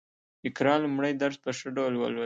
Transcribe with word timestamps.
اقرا 0.47 0.75
لومړی 0.83 1.13
درس 1.21 1.37
په 1.43 1.51
ښه 1.57 1.69
ډول 1.77 1.93
ولوست 1.97 2.19